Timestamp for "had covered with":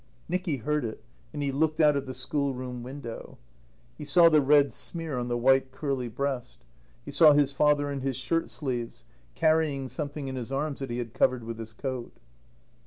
10.97-11.59